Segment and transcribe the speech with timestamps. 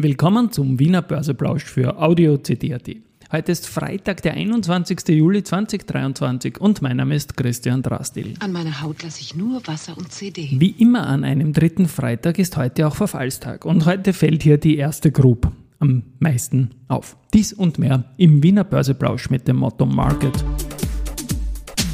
[0.00, 2.88] Willkommen zum Wiener Börseplausch für Audio CD.at.
[3.32, 5.08] Heute ist Freitag, der 21.
[5.08, 8.34] Juli 2023 und mein Name ist Christian Drastil.
[8.38, 10.50] An meiner Haut lasse ich nur Wasser und CD.
[10.52, 14.76] Wie immer an einem dritten Freitag ist heute auch Verfallstag und heute fällt hier die
[14.76, 17.16] erste Group am meisten auf.
[17.34, 20.44] Dies und mehr im Wiener Börseplausch mit dem Motto Market.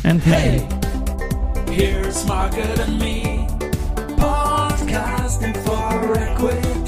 [0.03, 0.63] And hey,
[1.71, 3.47] here's Market and me,
[4.19, 6.84] podcasting for equity.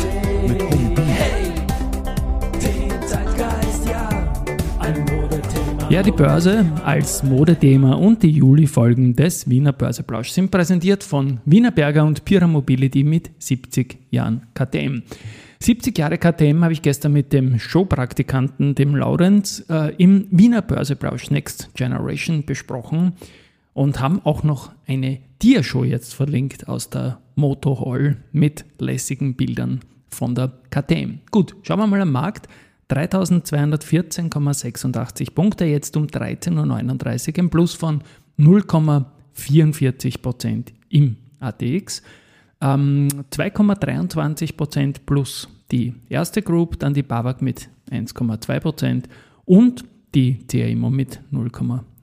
[5.97, 11.71] Ja, die Börse als Modethema und die Juli-Folgen des Wiener Börseplausch sind präsentiert von Wiener
[11.71, 15.05] Berger und Pira Mobility mit 70 Jahren KTM.
[15.61, 21.31] 70 Jahre KTM habe ich gestern mit dem Showpraktikanten, dem Laurenz, äh, im Wiener Börseplausch
[21.31, 23.15] Next Generation besprochen
[23.73, 29.81] und haben auch noch eine Dia-Show jetzt verlinkt aus der Moto Hall mit lässigen Bildern
[30.11, 31.21] von der KTM.
[31.31, 32.49] Gut, schauen wir mal am Markt.
[32.91, 38.03] 3214,86 Punkte, jetzt um 13.39 Uhr, ein Plus von
[38.39, 42.03] 0,44 Prozent im ATX.
[42.61, 49.05] Ähm, 2,23% plus die erste Group, dann die BAWAG mit 1,2%
[49.45, 51.21] und die CAIMO mit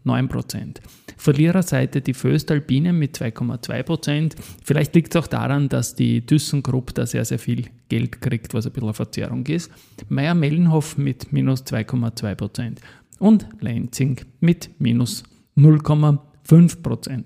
[0.05, 0.77] 0,9%.
[1.17, 4.33] Verliererseite die Föstalpine mit 2,2%.
[4.63, 8.65] Vielleicht liegt es auch daran, dass die ThyssenKrupp da sehr, sehr viel Geld kriegt, was
[8.65, 9.71] ein bisschen eine Verzerrung ist.
[10.09, 12.77] Meier-Mellenhof mit minus 2,2%
[13.19, 15.23] und Lenzing mit minus
[15.55, 17.23] 0,5%.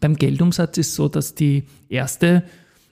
[0.00, 2.42] Beim Geldumsatz ist so, dass die erste,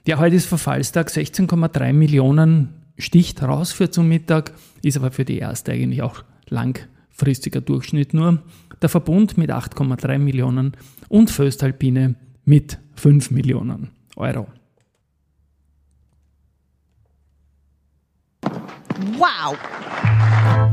[0.07, 5.37] ja, heute ist Verfallstag, 16,3 Millionen sticht raus für zum Mittag, ist aber für die
[5.37, 8.41] erste eigentlich auch langfristiger Durchschnitt nur.
[8.81, 10.73] Der Verbund mit 8,3 Millionen
[11.09, 14.47] und Föstalpine mit 5 Millionen Euro.
[19.17, 19.57] Wow!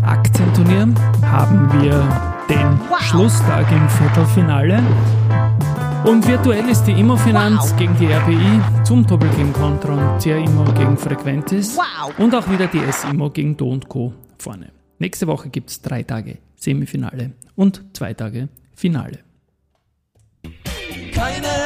[0.04, 0.88] Aktienturnier
[1.22, 1.92] haben wir
[2.48, 3.00] den Wow.
[3.00, 4.82] Schlusstag im Viertelfinale.
[6.04, 7.76] Und virtuell ist die Immofinanz Wow.
[7.78, 12.12] gegen die RBI zum Doppel gegen Contron, CR Immo gegen Frequentis Wow.
[12.18, 14.12] und auch wieder die S-Immo gegen Do Co.
[14.38, 14.70] vorne.
[15.02, 19.18] Nächste Woche gibt es drei Tage Semifinale und zwei Tage Finale.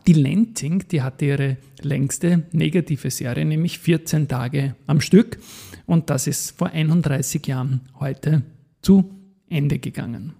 [0.06, 5.38] die Lenzing, die hatte ihre längste negative Serie, nämlich 14 Tage am Stück.
[5.86, 8.42] Und das ist vor 31 Jahren heute
[8.82, 9.10] zu
[9.48, 10.34] Ende gegangen.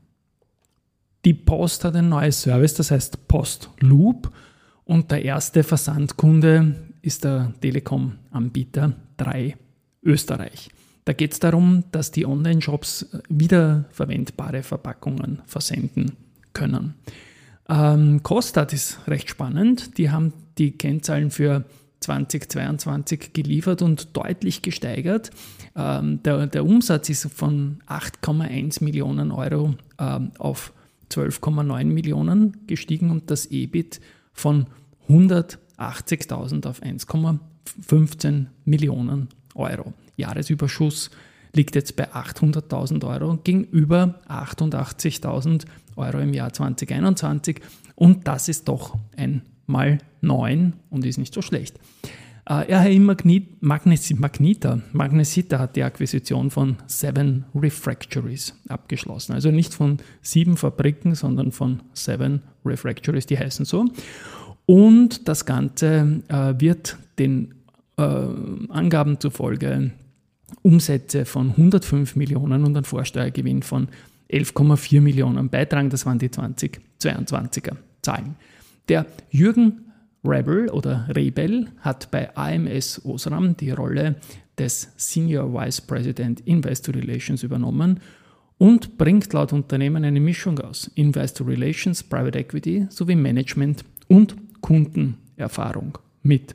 [1.25, 4.33] Die Post hat ein neues Service, das heißt Post Loop.
[4.85, 9.57] Und der erste Versandkunde ist der Telekom-Anbieter 3
[10.03, 10.71] Österreich.
[11.05, 16.13] Da geht es darum, dass die Online-Shops wiederverwendbare Verpackungen versenden
[16.53, 16.95] können.
[17.71, 19.97] Ähm, Kostat ist recht spannend.
[19.97, 21.65] Die haben die Kennzahlen für
[22.01, 25.31] 2022 geliefert und deutlich gesteigert.
[25.77, 30.73] Ähm, der, der Umsatz ist von 8,1 Millionen Euro ähm, auf
[31.13, 34.01] 12,9 Millionen gestiegen und das EBIT
[34.33, 34.67] von
[35.09, 39.93] 180.000 auf 1,15 Millionen Euro.
[40.17, 41.11] Jahresüberschuss
[41.53, 45.65] liegt jetzt bei 800.000 Euro gegenüber 88.000
[46.01, 47.61] Euro im Jahr 2021
[47.95, 51.79] und das ist doch ein mal 9 und ist nicht so schlecht.
[52.47, 59.35] Äh, RHI Magnit, Magnes, Magnita, Magnesita hat die Akquisition von Seven Refractories abgeschlossen.
[59.35, 63.87] Also nicht von sieben Fabriken, sondern von Seven Refractories, die heißen so.
[64.67, 67.55] Und das Ganze äh, wird den
[67.97, 68.03] äh,
[68.69, 69.93] Angaben zufolge
[70.63, 73.89] Umsätze von 105 Millionen und einen Vorsteuergewinn von
[74.31, 75.91] 11,4 Millionen beitragen.
[75.91, 78.37] Das waren die 2022er Zahlen.
[78.89, 79.93] Der Jürgen
[80.25, 84.17] Rebel oder Rebel hat bei AMS Osram die Rolle
[84.59, 88.01] des Senior Vice President Investor Relations übernommen
[88.59, 95.97] und bringt laut Unternehmen eine Mischung aus Investor Relations, Private Equity sowie Management und Kundenerfahrung
[96.23, 96.55] mit.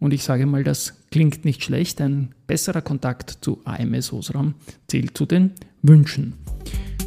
[0.00, 2.00] Und ich sage mal, das klingt nicht schlecht.
[2.00, 4.54] Ein besserer Kontakt zu AMS Osram
[4.88, 5.52] zählt zu den
[5.82, 6.34] Wünschen.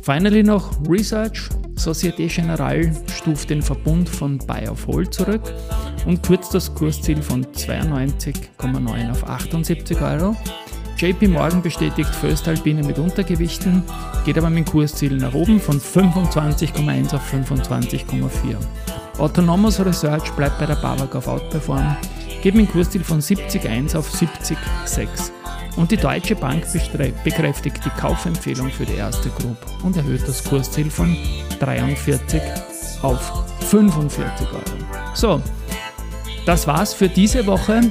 [0.05, 1.49] Finally noch Research.
[1.77, 5.41] Societe Generale stuft den Verbund von Buy of Hold zurück
[6.05, 10.35] und kürzt das Kursziel von 92,9 auf 78 Euro.
[10.97, 13.81] JP Morgan bestätigt Föstalpine mit Untergewichten,
[14.25, 18.29] geht aber mit dem Kursziel nach oben von 25,1 auf 25,4.
[19.17, 21.97] Autonomous Research bleibt bei der BAWAG auf Outperform,
[22.43, 25.31] geht mit dem Kursziel von 70,1 auf 70,6.
[25.75, 26.65] Und die Deutsche Bank
[27.23, 31.15] bekräftigt die Kaufempfehlung für die erste Group und erhöht das Kursziel von
[31.59, 32.41] 43
[33.01, 34.61] auf 45 Euro.
[35.13, 35.41] So,
[36.45, 37.81] das war's für diese Woche.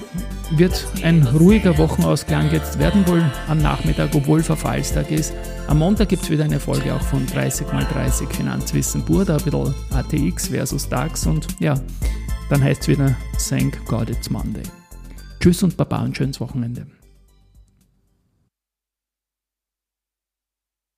[0.52, 5.32] Wird ein ruhiger Wochenausgang jetzt werden wohl am Nachmittag, obwohl Verfallstag ist.
[5.66, 10.48] Am Montag gibt es wieder eine Folge auch von 30x30 Finanzwissen pur, ein bisschen ATX
[10.48, 11.74] versus DAX und ja,
[12.50, 13.16] dann heißt es wieder
[13.48, 14.62] Thank God it's Monday.
[15.40, 16.86] Tschüss und Baba und schönes Wochenende.